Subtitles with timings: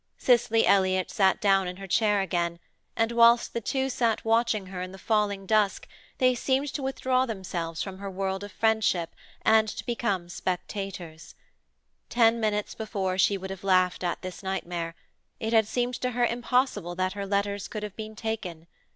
[0.17, 2.57] Cicely Elliott sat down in her chair again,
[2.95, 7.27] and whilst the two sat watching her in the falling dusk they seemed to withdraw
[7.27, 11.35] themselves from her world of friendship and to become spectators.
[12.09, 14.95] Ten minutes before she would have laughed at this nightmare:
[15.39, 18.65] it had seemed to her impossible that her letters could have been taken.